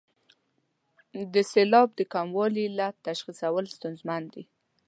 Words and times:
د 1.33 1.35
سېلاب 1.51 1.87
د 1.95 1.99
کموالي 2.13 2.65
د 2.67 2.69
علت 2.71 2.95
تشخیصول 3.07 3.65
ستونزمن 3.75 4.21
دي. 4.33 4.43